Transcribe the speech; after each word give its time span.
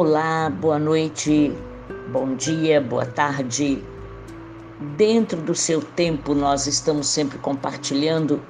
Olá, 0.00 0.48
boa 0.48 0.78
noite, 0.78 1.52
bom 2.12 2.36
dia, 2.36 2.80
boa 2.80 3.04
tarde. 3.04 3.82
Dentro 4.96 5.40
do 5.40 5.56
seu 5.56 5.82
tempo, 5.82 6.36
nós 6.36 6.68
estamos 6.68 7.08
sempre 7.08 7.36
compartilhando, 7.38 8.40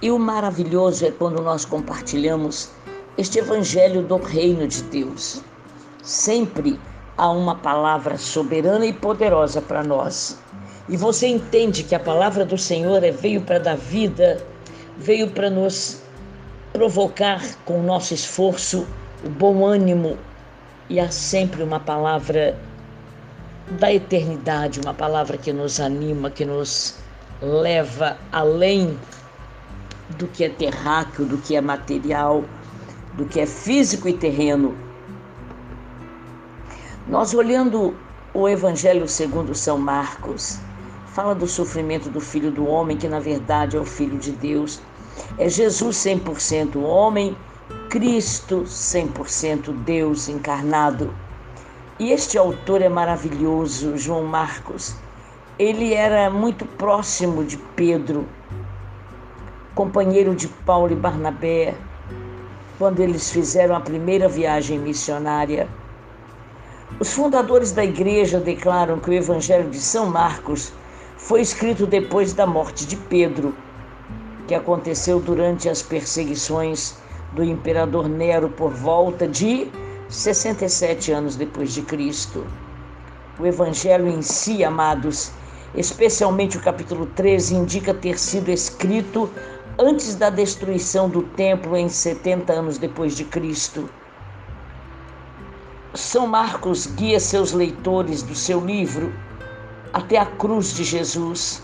e 0.00 0.10
o 0.10 0.18
maravilhoso 0.18 1.04
é 1.04 1.10
quando 1.10 1.42
nós 1.42 1.66
compartilhamos 1.66 2.70
este 3.18 3.38
Evangelho 3.38 4.02
do 4.02 4.16
Reino 4.16 4.66
de 4.66 4.82
Deus. 4.84 5.42
Sempre 6.02 6.80
há 7.18 7.28
uma 7.28 7.56
palavra 7.56 8.16
soberana 8.16 8.86
e 8.86 8.92
poderosa 8.94 9.60
para 9.60 9.84
nós. 9.84 10.38
E 10.88 10.96
você 10.96 11.26
entende 11.26 11.82
que 11.82 11.94
a 11.94 12.00
palavra 12.00 12.46
do 12.46 12.56
Senhor 12.56 13.04
é, 13.04 13.10
veio 13.10 13.42
para 13.42 13.58
dar 13.58 13.76
vida, 13.76 14.42
veio 14.96 15.28
para 15.28 15.50
nos 15.50 16.00
provocar 16.72 17.42
com 17.66 17.78
o 17.78 17.82
nosso 17.82 18.14
esforço 18.14 18.86
o 19.22 19.28
bom 19.28 19.66
ânimo, 19.66 20.16
e 20.88 20.98
há 20.98 21.10
sempre 21.10 21.62
uma 21.62 21.78
palavra 21.78 22.58
da 23.78 23.92
eternidade, 23.92 24.80
uma 24.80 24.94
palavra 24.94 25.36
que 25.36 25.52
nos 25.52 25.78
anima, 25.78 26.30
que 26.30 26.44
nos 26.44 26.96
leva 27.42 28.16
além 28.32 28.98
do 30.16 30.26
que 30.26 30.44
é 30.44 30.48
terráqueo, 30.48 31.26
do 31.26 31.36
que 31.38 31.54
é 31.54 31.60
material, 31.60 32.44
do 33.14 33.26
que 33.26 33.40
é 33.40 33.46
físico 33.46 34.08
e 34.08 34.14
terreno. 34.14 34.74
Nós 37.06 37.34
olhando 37.34 37.94
o 38.32 38.48
Evangelho 38.48 39.06
segundo 39.06 39.54
São 39.54 39.78
Marcos, 39.78 40.58
fala 41.06 41.34
do 41.34 41.46
sofrimento 41.46 42.08
do 42.08 42.20
filho 42.20 42.50
do 42.50 42.66
homem, 42.66 42.96
que 42.96 43.08
na 43.08 43.20
verdade 43.20 43.76
é 43.76 43.80
o 43.80 43.84
filho 43.84 44.18
de 44.18 44.32
Deus. 44.32 44.80
É 45.36 45.48
Jesus 45.48 45.96
100% 45.96 46.76
homem 46.76 47.36
Cristo 47.88 48.64
100% 48.66 49.72
Deus 49.72 50.28
encarnado. 50.28 51.14
E 51.98 52.12
este 52.12 52.36
autor 52.36 52.82
é 52.82 52.88
maravilhoso, 52.88 53.96
João 53.96 54.24
Marcos. 54.24 54.94
Ele 55.58 55.94
era 55.94 56.28
muito 56.28 56.66
próximo 56.66 57.42
de 57.44 57.56
Pedro, 57.56 58.28
companheiro 59.74 60.34
de 60.34 60.48
Paulo 60.48 60.92
e 60.92 60.96
Barnabé, 60.96 61.74
quando 62.78 63.00
eles 63.00 63.30
fizeram 63.30 63.74
a 63.74 63.80
primeira 63.80 64.28
viagem 64.28 64.78
missionária. 64.78 65.66
Os 67.00 67.14
fundadores 67.14 67.72
da 67.72 67.84
igreja 67.84 68.38
declaram 68.38 69.00
que 69.00 69.08
o 69.08 69.14
Evangelho 69.14 69.70
de 69.70 69.80
São 69.80 70.10
Marcos 70.10 70.74
foi 71.16 71.40
escrito 71.40 71.86
depois 71.86 72.34
da 72.34 72.46
morte 72.46 72.86
de 72.86 72.96
Pedro, 72.96 73.54
que 74.46 74.54
aconteceu 74.54 75.18
durante 75.20 75.70
as 75.70 75.80
perseguições 75.80 76.94
do 77.38 77.44
imperador 77.44 78.08
Nero 78.08 78.50
por 78.50 78.72
volta 78.72 79.28
de 79.28 79.70
67 80.08 81.12
anos 81.12 81.36
depois 81.36 81.72
de 81.72 81.82
Cristo. 81.82 82.44
O 83.38 83.46
evangelho 83.46 84.08
em 84.08 84.20
si, 84.22 84.64
amados, 84.64 85.30
especialmente 85.72 86.56
o 86.56 86.60
capítulo 86.60 87.06
13, 87.06 87.54
indica 87.54 87.94
ter 87.94 88.18
sido 88.18 88.50
escrito 88.50 89.30
antes 89.78 90.16
da 90.16 90.30
destruição 90.30 91.08
do 91.08 91.22
templo 91.22 91.76
em 91.76 91.88
70 91.88 92.52
anos 92.52 92.76
depois 92.76 93.16
de 93.16 93.24
Cristo. 93.24 93.88
São 95.94 96.26
Marcos 96.26 96.86
guia 96.86 97.20
seus 97.20 97.52
leitores 97.52 98.20
do 98.20 98.34
seu 98.34 98.58
livro 98.58 99.12
até 99.92 100.18
a 100.18 100.26
cruz 100.26 100.74
de 100.74 100.82
Jesus, 100.82 101.62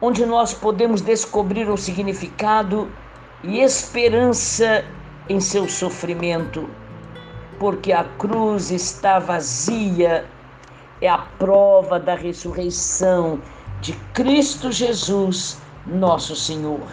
onde 0.00 0.24
nós 0.24 0.54
podemos 0.54 1.00
descobrir 1.00 1.68
o 1.68 1.76
significado 1.76 2.88
e 3.46 3.60
esperança 3.60 4.84
em 5.28 5.38
seu 5.38 5.68
sofrimento, 5.68 6.68
porque 7.58 7.92
a 7.92 8.04
cruz 8.18 8.70
está 8.70 9.18
vazia, 9.18 10.24
é 11.00 11.08
a 11.08 11.18
prova 11.18 12.00
da 12.00 12.14
ressurreição 12.14 13.40
de 13.80 13.92
Cristo 14.14 14.72
Jesus, 14.72 15.58
nosso 15.86 16.34
Senhor. 16.34 16.86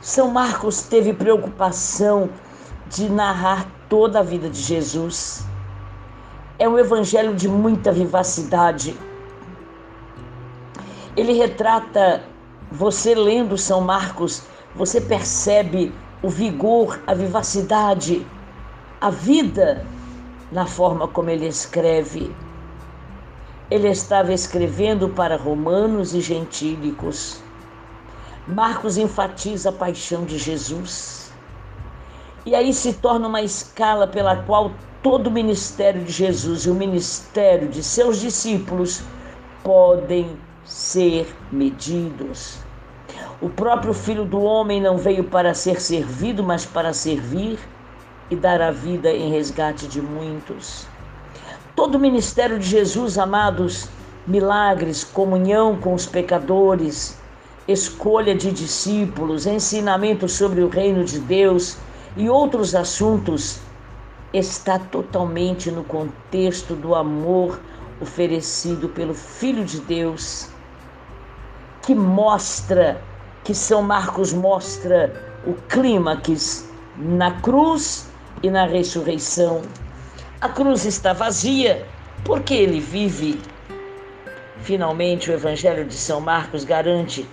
São 0.00 0.30
Marcos 0.30 0.82
teve 0.82 1.12
preocupação 1.12 2.30
de 2.88 3.08
narrar 3.08 3.66
toda 3.88 4.20
a 4.20 4.22
vida 4.22 4.48
de 4.48 4.60
Jesus. 4.60 5.44
É 6.58 6.68
um 6.68 6.78
evangelho 6.78 7.34
de 7.34 7.48
muita 7.48 7.90
vivacidade. 7.90 8.96
Ele 11.16 11.32
retrata, 11.32 12.22
você 12.70 13.14
lendo 13.14 13.58
São 13.58 13.80
Marcos, 13.80 14.44
você 14.74 15.00
percebe 15.00 15.92
o 16.22 16.28
vigor, 16.28 17.00
a 17.06 17.14
vivacidade, 17.14 18.26
a 19.00 19.10
vida 19.10 19.86
na 20.50 20.66
forma 20.66 21.06
como 21.06 21.30
ele 21.30 21.46
escreve. 21.46 22.34
Ele 23.70 23.88
estava 23.88 24.32
escrevendo 24.32 25.10
para 25.10 25.36
romanos 25.36 26.14
e 26.14 26.20
gentílicos. 26.20 27.42
Marcos 28.46 28.96
enfatiza 28.96 29.68
a 29.68 29.72
paixão 29.72 30.24
de 30.24 30.38
Jesus. 30.38 31.30
E 32.46 32.54
aí 32.54 32.72
se 32.72 32.94
torna 32.94 33.28
uma 33.28 33.42
escala 33.42 34.06
pela 34.06 34.42
qual 34.44 34.72
todo 35.02 35.26
o 35.26 35.30
ministério 35.30 36.02
de 36.02 36.10
Jesus 36.10 36.64
e 36.64 36.70
o 36.70 36.74
ministério 36.74 37.68
de 37.68 37.82
seus 37.82 38.18
discípulos 38.20 39.02
podem 39.62 40.36
ser 40.64 41.32
medidos. 41.52 42.58
O 43.40 43.48
próprio 43.48 43.94
Filho 43.94 44.24
do 44.24 44.42
Homem 44.42 44.80
não 44.80 44.98
veio 44.98 45.22
para 45.22 45.54
ser 45.54 45.80
servido, 45.80 46.42
mas 46.42 46.66
para 46.66 46.92
servir 46.92 47.56
e 48.28 48.34
dar 48.34 48.60
a 48.60 48.72
vida 48.72 49.12
em 49.12 49.30
resgate 49.30 49.86
de 49.86 50.02
muitos. 50.02 50.88
Todo 51.76 51.94
o 51.94 52.00
ministério 52.00 52.58
de 52.58 52.66
Jesus, 52.66 53.16
amados, 53.16 53.88
milagres, 54.26 55.04
comunhão 55.04 55.76
com 55.76 55.94
os 55.94 56.04
pecadores, 56.04 57.16
escolha 57.68 58.34
de 58.34 58.50
discípulos, 58.50 59.46
ensinamento 59.46 60.28
sobre 60.28 60.60
o 60.60 60.68
reino 60.68 61.04
de 61.04 61.20
Deus 61.20 61.78
e 62.16 62.28
outros 62.28 62.74
assuntos, 62.74 63.60
está 64.32 64.80
totalmente 64.80 65.70
no 65.70 65.84
contexto 65.84 66.74
do 66.74 66.92
amor 66.92 67.60
oferecido 68.00 68.88
pelo 68.88 69.14
Filho 69.14 69.64
de 69.64 69.78
Deus, 69.78 70.48
que 71.82 71.94
mostra 71.94 73.00
que 73.48 73.54
São 73.54 73.80
Marcos 73.80 74.34
mostra 74.34 75.10
o 75.46 75.54
clímax 75.70 76.68
na 76.98 77.40
cruz 77.40 78.06
e 78.42 78.50
na 78.50 78.66
ressurreição. 78.66 79.62
A 80.38 80.50
cruz 80.50 80.84
está 80.84 81.14
vazia 81.14 81.86
porque 82.26 82.52
ele 82.52 82.78
vive. 82.78 83.40
Finalmente, 84.58 85.30
o 85.30 85.32
Evangelho 85.32 85.86
de 85.86 85.94
São 85.94 86.20
Marcos 86.20 86.62
garante 86.62 87.26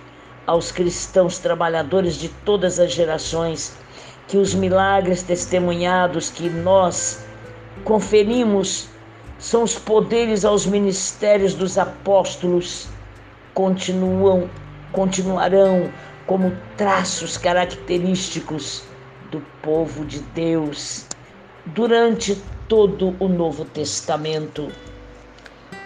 aos 0.46 0.72
cristãos 0.72 1.36
trabalhadores 1.36 2.14
de 2.14 2.30
todas 2.46 2.80
as 2.80 2.92
gerações 2.92 3.76
que 4.26 4.38
os 4.38 4.54
milagres 4.54 5.22
testemunhados 5.22 6.30
que 6.30 6.48
nós 6.48 7.26
conferimos 7.84 8.88
são 9.38 9.64
os 9.64 9.78
poderes 9.78 10.46
aos 10.46 10.64
ministérios 10.64 11.52
dos 11.52 11.76
apóstolos 11.76 12.88
continuam 13.52 14.48
continuarão 14.96 15.90
como 16.26 16.56
traços 16.78 17.36
característicos 17.36 18.82
do 19.30 19.42
povo 19.60 20.06
de 20.06 20.20
Deus 20.34 21.04
durante 21.66 22.42
todo 22.66 23.14
o 23.20 23.28
Novo 23.28 23.66
Testamento. 23.66 24.72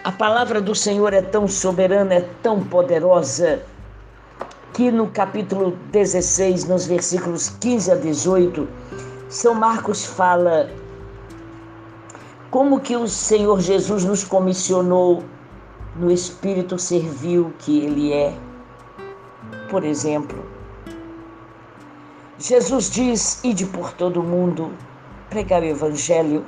A 0.04 0.12
palavra 0.12 0.60
do 0.60 0.76
Senhor 0.76 1.12
é 1.12 1.20
tão 1.20 1.48
soberana, 1.48 2.14
é 2.14 2.28
tão 2.40 2.62
poderosa, 2.62 3.60
que 4.74 4.92
no 4.92 5.08
capítulo 5.08 5.76
16, 5.90 6.68
nos 6.68 6.86
versículos 6.86 7.48
15 7.60 7.90
a 7.90 7.94
18, 7.96 8.68
São 9.28 9.54
Marcos 9.54 10.06
fala 10.06 10.70
como 12.48 12.78
que 12.78 12.94
o 12.94 13.08
Senhor 13.08 13.60
Jesus 13.60 14.04
nos 14.04 14.22
comissionou 14.22 15.24
no 15.96 16.12
espírito 16.12 16.78
servil 16.78 17.52
que 17.58 17.80
ele 17.80 18.12
é 18.12 18.32
por 19.70 19.84
exemplo. 19.84 20.44
Jesus 22.38 22.90
diz: 22.90 23.42
Ide 23.44 23.64
por 23.66 23.92
todo 23.92 24.20
o 24.20 24.24
mundo, 24.24 24.72
pregar 25.30 25.62
o 25.62 25.66
Evangelho. 25.66 26.44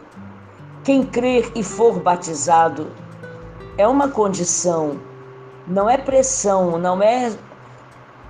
Quem 0.85 1.07
crer 1.07 1.51
e 1.55 1.63
for 1.63 2.01
batizado 2.01 2.91
é 3.79 3.87
uma 3.87 4.09
condição, 4.09 4.99
não 5.67 5.89
é 5.89 5.97
pressão, 5.97 6.77
não 6.77 7.01
é, 7.01 7.33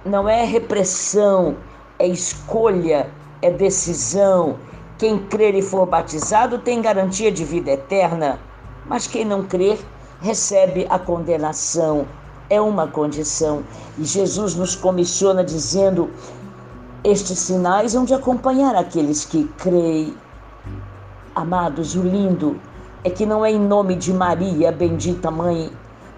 não 0.04 0.28
é 0.28 0.44
repressão, 0.44 1.56
é 1.98 2.06
escolha, 2.06 3.10
é 3.40 3.50
decisão. 3.50 4.58
Quem 4.98 5.18
crer 5.18 5.54
e 5.54 5.62
for 5.62 5.86
batizado 5.86 6.58
tem 6.58 6.82
garantia 6.82 7.32
de 7.32 7.44
vida 7.44 7.70
eterna, 7.70 8.38
mas 8.86 9.06
quem 9.06 9.24
não 9.24 9.44
crer 9.44 9.78
recebe 10.20 10.86
a 10.90 10.98
condenação 10.98 12.06
é 12.52 12.60
uma 12.60 12.86
condição. 12.86 13.64
E 13.98 14.04
Jesus 14.04 14.54
nos 14.54 14.76
comissiona 14.76 15.42
dizendo: 15.42 16.10
estes 17.02 17.38
sinais 17.38 17.94
hão 17.94 18.04
de 18.04 18.12
acompanhar 18.12 18.76
aqueles 18.76 19.24
que 19.24 19.44
creem. 19.56 20.14
Amados, 21.34 21.94
o 21.94 22.02
lindo 22.02 22.60
é 23.04 23.08
que 23.08 23.24
não 23.24 23.42
é 23.42 23.50
em 23.50 23.58
nome 23.58 23.96
de 23.96 24.12
Maria, 24.12 24.70
bendita 24.70 25.30
mãe, 25.30 25.72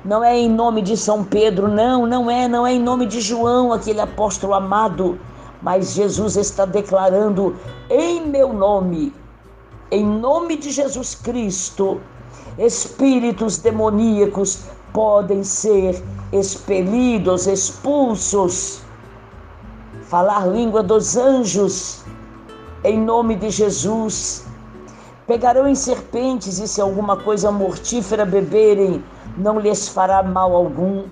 não 0.05 0.25
é 0.25 0.37
em 0.37 0.51
nome 0.51 0.83
de 0.83 0.97
São 0.97 1.23
Pedro, 1.23 1.69
não, 1.69 2.05
não 2.05 2.29
é, 2.29 2.49
não 2.49 2.67
é 2.67 2.75
em 2.75 2.83
nome 2.83 3.07
de 3.07 3.21
João, 3.21 3.73
aquele 3.73 4.01
apóstolo 4.01 4.55
amado, 4.55 5.17
mas 5.63 5.95
Jesus 5.95 6.37
está 6.37 6.67
declarando 6.67 7.55
em 7.89 8.27
meu 8.27 8.53
nome, 8.53 9.15
em 9.93 10.05
nome 10.05 10.57
de 10.57 10.71
Jesus 10.73 11.15
Cristo, 11.15 12.01
espíritos 12.59 13.59
demoníacos 13.59 14.65
podem 14.93 15.43
ser 15.43 16.03
expelidos, 16.35 17.47
expulsos, 17.47 18.81
falar 20.03 20.47
língua 20.49 20.83
dos 20.83 21.17
anjos, 21.17 22.05
em 22.83 22.99
nome 22.99 23.37
de 23.37 23.51
Jesus. 23.51 24.45
Pegarão 25.29 25.67
em 25.69 25.77
serpentes 25.77 26.59
e 26.59 26.67
se 26.67 26.81
alguma 26.81 27.17
coisa 27.17 27.53
mortífera 27.53 28.27
beberem, 28.27 29.03
não 29.39 29.61
lhes 29.61 29.89
fará 29.89 30.23
mal 30.23 30.55
algum. 30.55 31.05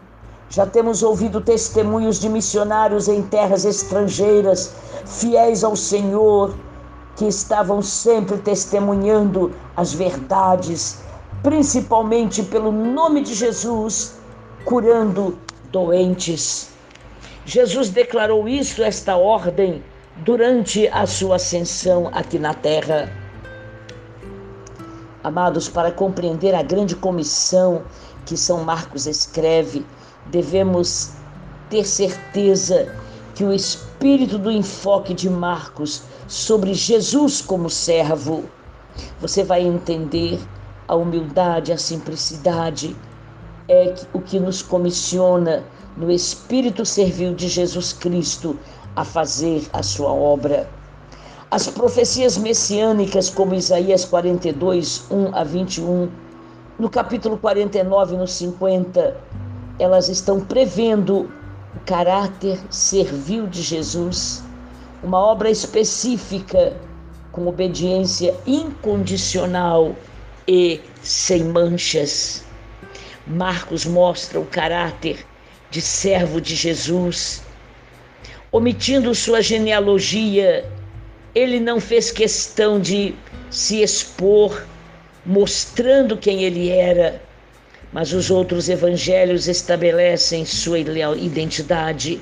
Já 0.50 0.66
temos 0.66 1.02
ouvido 1.02 1.40
testemunhos 1.40 2.18
de 2.20 2.28
missionários 2.28 3.08
em 3.08 3.22
terras 3.22 3.64
estrangeiras, 3.64 4.74
fiéis 5.06 5.62
ao 5.62 5.76
Senhor, 5.76 6.54
que 7.16 7.26
estavam 7.26 7.80
sempre 7.80 8.36
testemunhando 8.38 9.52
as 9.76 9.92
verdades, 9.94 10.98
principalmente 11.42 12.42
pelo 12.42 12.72
nome 12.72 13.22
de 13.22 13.34
Jesus, 13.34 14.14
curando 14.64 15.38
doentes. 15.70 16.70
Jesus 17.44 17.90
declarou 17.90 18.48
isso, 18.48 18.82
esta 18.82 19.16
ordem, 19.16 19.82
durante 20.18 20.86
a 20.88 21.06
sua 21.06 21.36
ascensão 21.36 22.08
aqui 22.12 22.38
na 22.38 22.54
terra. 22.54 23.10
Amados, 25.24 25.68
para 25.68 25.90
compreender 25.90 26.54
a 26.54 26.62
grande 26.62 26.94
comissão 26.94 27.82
que 28.26 28.36
São 28.36 28.64
Marcos 28.64 29.06
escreve, 29.06 29.84
devemos 30.26 31.12
ter 31.70 31.84
certeza 31.84 32.94
que 33.34 33.44
o 33.44 33.52
espírito 33.52 34.36
do 34.36 34.50
enfoque 34.50 35.14
de 35.14 35.30
Marcos 35.30 36.02
sobre 36.28 36.74
Jesus 36.74 37.40
como 37.40 37.70
servo, 37.70 38.44
você 39.20 39.42
vai 39.42 39.62
entender 39.62 40.38
a 40.86 40.94
humildade, 40.94 41.72
a 41.72 41.78
simplicidade, 41.78 42.94
é 43.72 43.94
o 44.12 44.20
que 44.20 44.38
nos 44.38 44.60
comissiona 44.60 45.64
no 45.96 46.10
espírito 46.10 46.84
servil 46.84 47.34
de 47.34 47.48
Jesus 47.48 47.94
Cristo 47.94 48.58
a 48.94 49.02
fazer 49.02 49.66
a 49.72 49.82
sua 49.82 50.12
obra. 50.12 50.68
As 51.50 51.68
profecias 51.68 52.36
messiânicas, 52.36 53.30
como 53.30 53.54
Isaías 53.54 54.04
42, 54.04 55.06
1 55.10 55.34
a 55.34 55.42
21, 55.42 56.10
no 56.78 56.90
capítulo 56.90 57.38
49, 57.38 58.16
no 58.16 58.26
50, 58.26 59.16
elas 59.78 60.10
estão 60.10 60.40
prevendo 60.40 61.30
o 61.74 61.80
caráter 61.86 62.60
servil 62.68 63.46
de 63.46 63.62
Jesus, 63.62 64.44
uma 65.02 65.18
obra 65.18 65.50
específica 65.50 66.76
com 67.30 67.46
obediência 67.46 68.34
incondicional 68.46 69.96
e 70.46 70.80
sem 71.02 71.44
manchas. 71.44 72.44
Marcos 73.26 73.84
mostra 73.84 74.40
o 74.40 74.46
caráter 74.46 75.24
de 75.70 75.80
servo 75.80 76.40
de 76.40 76.54
Jesus. 76.54 77.42
Omitindo 78.50 79.14
sua 79.14 79.40
genealogia, 79.40 80.64
ele 81.34 81.58
não 81.58 81.80
fez 81.80 82.10
questão 82.10 82.80
de 82.80 83.14
se 83.50 83.82
expor, 83.82 84.66
mostrando 85.24 86.16
quem 86.16 86.42
ele 86.44 86.68
era 86.68 87.22
mas 87.92 88.12
os 88.12 88.30
outros 88.30 88.68
evangelhos 88.68 89.46
estabelecem 89.46 90.46
sua 90.46 90.78
identidade, 90.78 92.20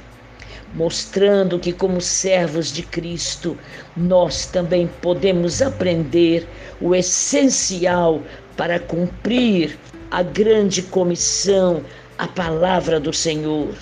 mostrando 0.75 1.59
que, 1.61 1.73
como 1.73 2.01
servos 2.01 2.73
de 2.73 2.83
Cristo, 2.83 3.57
nós 3.97 4.47
também 4.47 4.89
podemos 5.01 5.63
aprender 5.63 6.47
o 6.81 6.95
essencial 6.95 8.21
para 8.57 8.81
cumprir 8.81 9.79
a 10.11 10.23
grande 10.23 10.83
comissão, 10.83 11.83
a 12.19 12.27
palavra 12.27 12.99
do 12.99 13.13
Senhor. 13.13 13.75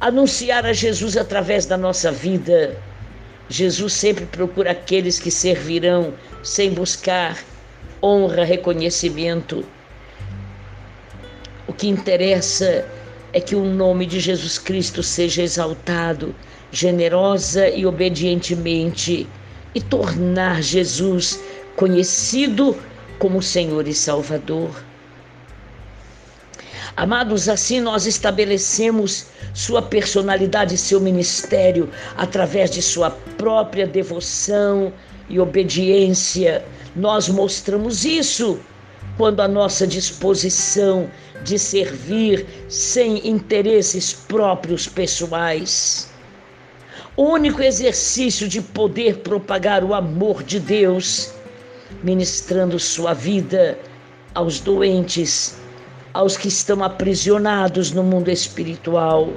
Anunciar 0.00 0.64
a 0.64 0.72
Jesus 0.72 1.16
através 1.16 1.66
da 1.66 1.76
nossa 1.76 2.10
vida. 2.10 2.76
Jesus 3.48 3.92
sempre 3.92 4.24
procura 4.26 4.70
aqueles 4.70 5.18
que 5.18 5.30
servirão 5.30 6.14
sem 6.42 6.70
buscar 6.70 7.36
honra, 8.02 8.44
reconhecimento 8.44 9.64
o 11.70 11.72
que 11.72 11.86
interessa 11.86 12.84
é 13.32 13.40
que 13.40 13.54
o 13.54 13.64
nome 13.64 14.04
de 14.04 14.18
Jesus 14.18 14.58
Cristo 14.58 15.04
seja 15.04 15.40
exaltado 15.40 16.34
generosa 16.72 17.68
e 17.68 17.86
obedientemente 17.86 19.24
e 19.72 19.80
tornar 19.80 20.64
Jesus 20.64 21.40
conhecido 21.76 22.76
como 23.20 23.40
Senhor 23.40 23.86
e 23.86 23.94
Salvador. 23.94 24.82
Amados, 27.00 27.48
assim 27.48 27.80
nós 27.80 28.04
estabelecemos 28.04 29.28
sua 29.54 29.80
personalidade 29.80 30.74
e 30.74 30.76
seu 30.76 31.00
ministério 31.00 31.88
através 32.14 32.70
de 32.70 32.82
sua 32.82 33.08
própria 33.38 33.86
devoção 33.86 34.92
e 35.26 35.40
obediência. 35.40 36.62
Nós 36.94 37.26
mostramos 37.26 38.04
isso 38.04 38.60
quando 39.16 39.40
a 39.40 39.48
nossa 39.48 39.86
disposição 39.86 41.10
de 41.42 41.58
servir 41.58 42.46
sem 42.68 43.26
interesses 43.26 44.12
próprios 44.12 44.86
pessoais. 44.86 46.06
O 47.16 47.22
único 47.22 47.62
exercício 47.62 48.46
de 48.46 48.60
poder 48.60 49.20
propagar 49.20 49.82
o 49.82 49.94
amor 49.94 50.42
de 50.42 50.60
Deus, 50.60 51.32
ministrando 52.02 52.78
sua 52.78 53.14
vida 53.14 53.78
aos 54.34 54.60
doentes, 54.60 55.58
aos 56.12 56.36
que 56.36 56.48
estão 56.48 56.82
aprisionados 56.82 57.92
no 57.92 58.02
mundo 58.02 58.30
espiritual. 58.30 59.28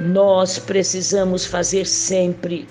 Nós 0.00 0.58
precisamos 0.58 1.44
fazer 1.44 1.86
sempre 1.86 2.68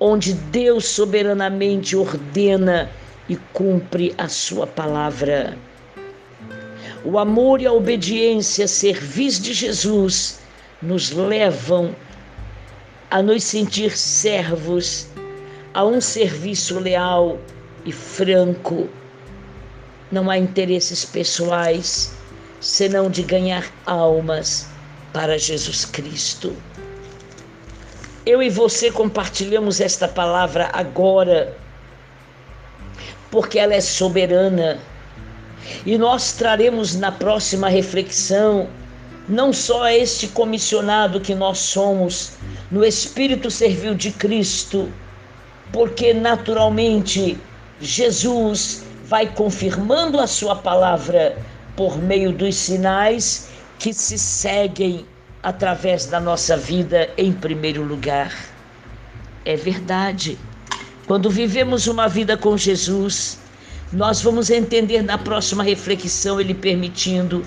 onde 0.00 0.32
Deus 0.32 0.86
soberanamente 0.86 1.96
ordena 1.96 2.90
e 3.28 3.36
cumpre 3.52 4.14
a 4.16 4.28
sua 4.28 4.66
palavra. 4.66 5.56
O 7.04 7.18
amor 7.18 7.60
e 7.60 7.66
a 7.66 7.72
obediência, 7.72 8.66
servis 8.66 9.40
de 9.40 9.52
Jesus, 9.52 10.40
nos 10.80 11.10
levam 11.10 11.94
a 13.10 13.22
nos 13.22 13.42
sentir 13.44 13.96
servos 13.96 15.06
a 15.74 15.84
um 15.84 16.00
serviço 16.00 16.78
leal 16.78 17.38
e 17.84 17.92
franco. 17.92 18.88
Não 20.10 20.30
há 20.30 20.38
interesses 20.38 21.04
pessoais, 21.04 22.17
senão 22.60 23.10
de 23.10 23.22
ganhar 23.22 23.64
almas 23.86 24.68
para 25.12 25.38
Jesus 25.38 25.84
Cristo. 25.84 26.54
Eu 28.26 28.42
e 28.42 28.50
você 28.50 28.90
compartilhamos 28.90 29.80
esta 29.80 30.06
palavra 30.06 30.68
agora, 30.72 31.56
porque 33.30 33.58
ela 33.58 33.74
é 33.74 33.80
soberana 33.80 34.78
e 35.84 35.96
nós 35.98 36.32
traremos 36.32 36.94
na 36.94 37.12
próxima 37.12 37.68
reflexão 37.68 38.68
não 39.28 39.52
só 39.52 39.88
este 39.88 40.26
comissionado 40.28 41.20
que 41.20 41.34
nós 41.34 41.58
somos 41.58 42.32
no 42.70 42.84
espírito 42.84 43.50
servil 43.50 43.94
de 43.94 44.10
Cristo, 44.10 44.90
porque 45.70 46.14
naturalmente 46.14 47.38
Jesus 47.80 48.84
vai 49.04 49.26
confirmando 49.26 50.18
a 50.18 50.26
sua 50.26 50.56
palavra 50.56 51.36
por 51.78 51.96
meio 51.96 52.32
dos 52.32 52.56
sinais 52.56 53.50
que 53.78 53.92
se 53.92 54.18
seguem 54.18 55.06
através 55.44 56.06
da 56.06 56.18
nossa 56.18 56.56
vida 56.56 57.08
em 57.16 57.32
primeiro 57.32 57.84
lugar. 57.84 58.34
É 59.44 59.54
verdade. 59.54 60.36
Quando 61.06 61.30
vivemos 61.30 61.86
uma 61.86 62.08
vida 62.08 62.36
com 62.36 62.56
Jesus, 62.56 63.38
nós 63.92 64.20
vamos 64.20 64.50
entender 64.50 65.02
na 65.02 65.16
próxima 65.16 65.62
reflexão, 65.62 66.40
ele 66.40 66.52
permitindo 66.52 67.44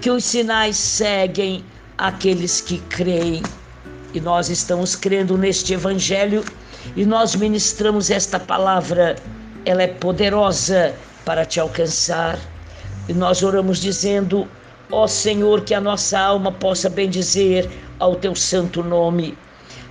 que 0.00 0.10
os 0.10 0.24
sinais 0.24 0.78
seguem 0.78 1.62
aqueles 1.98 2.62
que 2.62 2.78
creem. 2.88 3.42
E 4.14 4.20
nós 4.20 4.48
estamos 4.48 4.96
crendo 4.96 5.36
neste 5.36 5.74
evangelho 5.74 6.42
e 6.96 7.04
nós 7.04 7.34
ministramos 7.34 8.10
esta 8.10 8.40
palavra. 8.40 9.16
Ela 9.66 9.82
é 9.82 9.88
poderosa 9.88 10.94
para 11.22 11.44
te 11.44 11.60
alcançar. 11.60 12.38
E 13.06 13.12
nós 13.12 13.42
oramos 13.42 13.78
dizendo: 13.78 14.48
Ó 14.90 15.06
Senhor, 15.06 15.62
que 15.62 15.74
a 15.74 15.80
nossa 15.80 16.18
alma 16.18 16.50
possa 16.50 16.88
bendizer 16.88 17.68
ao 17.98 18.16
teu 18.16 18.34
santo 18.34 18.82
nome. 18.82 19.36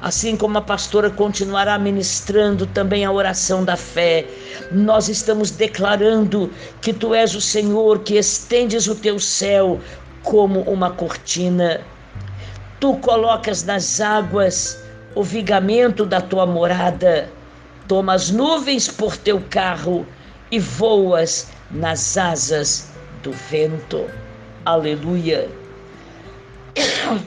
Assim 0.01 0.35
como 0.35 0.57
a 0.57 0.61
pastora 0.61 1.09
continuará 1.09 1.77
ministrando 1.77 2.65
também 2.65 3.05
a 3.05 3.11
oração 3.11 3.63
da 3.63 3.77
fé, 3.77 4.25
nós 4.71 5.07
estamos 5.07 5.51
declarando 5.51 6.51
que 6.81 6.91
tu 6.91 7.13
és 7.13 7.35
o 7.35 7.41
Senhor 7.41 7.99
que 7.99 8.15
estendes 8.15 8.87
o 8.87 8.95
teu 8.95 9.19
céu 9.19 9.79
como 10.23 10.61
uma 10.61 10.89
cortina. 10.89 11.81
Tu 12.79 12.95
colocas 12.97 13.63
nas 13.63 14.01
águas 14.01 14.83
o 15.15 15.23
vigamento 15.23 16.05
da 16.05 16.19
tua 16.19 16.45
morada, 16.45 17.29
toma 17.87 18.13
as 18.15 18.29
nuvens 18.29 18.87
por 18.89 19.15
teu 19.15 19.41
carro 19.49 20.05
e 20.51 20.59
voas 20.59 21.47
nas 21.71 22.17
asas 22.17 22.92
do 23.23 23.31
vento. 23.31 24.05
Aleluia. 24.65 25.49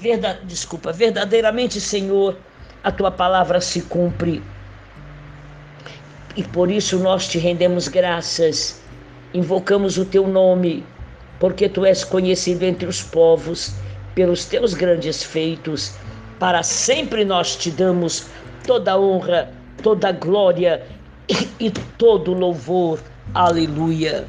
Verdade, 0.00 0.40
desculpa, 0.44 0.92
verdadeiramente, 0.92 1.80
Senhor, 1.80 2.36
a 2.84 2.90
tua 2.92 3.10
palavra 3.10 3.60
se 3.60 3.82
cumpre. 3.82 4.42
E 6.36 6.42
por 6.42 6.70
isso 6.70 6.98
nós 6.98 7.26
te 7.26 7.38
rendemos 7.38 7.88
graças, 7.88 8.80
invocamos 9.32 9.96
o 9.96 10.04
teu 10.04 10.26
nome, 10.26 10.84
porque 11.40 11.68
tu 11.68 11.84
és 11.84 12.04
conhecido 12.04 12.64
entre 12.64 12.86
os 12.86 13.02
povos 13.02 13.72
pelos 14.14 14.44
teus 14.44 14.74
grandes 14.74 15.22
feitos. 15.22 15.94
Para 16.38 16.62
sempre 16.62 17.24
nós 17.24 17.56
te 17.56 17.70
damos 17.70 18.26
toda 18.66 18.98
honra, 18.98 19.50
toda 19.82 20.12
glória 20.12 20.86
e 21.58 21.70
todo 21.96 22.34
louvor. 22.34 23.00
Aleluia. 23.34 24.26